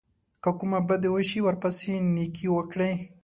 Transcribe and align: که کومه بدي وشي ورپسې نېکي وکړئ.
که 0.43 0.49
کومه 0.59 0.79
بدي 0.87 1.09
وشي 1.11 1.39
ورپسې 1.43 1.91
نېکي 2.15 2.47
وکړئ. 2.51 2.93